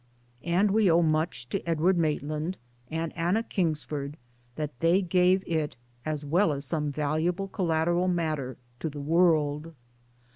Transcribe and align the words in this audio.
And 0.45 0.71
we 0.71 0.89
owe 0.89 1.03
much 1.03 1.47
to 1.49 1.63
Edward 1.69 1.95
Maitland 1.95 2.57
and 2.89 3.15
Anna 3.15 3.43
Kings 3.43 3.83
ford 3.83 4.17
that 4.55 4.79
they; 4.79 4.99
gave 5.03 5.43
it, 5.47 5.77
as 6.07 6.25
well 6.25 6.51
as 6.53 6.65
some 6.65 6.91
valuable 6.91 7.47
collateral 7.47 8.07
matter, 8.07 8.57
to 8.79 8.89
the 8.89 8.99
world. 8.99 9.73